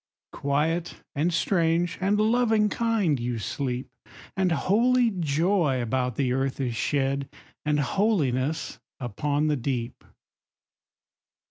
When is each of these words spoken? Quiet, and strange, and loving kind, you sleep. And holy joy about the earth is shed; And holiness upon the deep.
Quiet, 0.31 0.95
and 1.13 1.31
strange, 1.31 1.99
and 2.01 2.19
loving 2.19 2.69
kind, 2.69 3.19
you 3.19 3.37
sleep. 3.37 3.87
And 4.35 4.51
holy 4.51 5.11
joy 5.11 5.79
about 5.79 6.15
the 6.15 6.33
earth 6.33 6.59
is 6.59 6.75
shed; 6.75 7.29
And 7.65 7.79
holiness 7.79 8.79
upon 8.99 9.45
the 9.45 9.57
deep. 9.57 10.03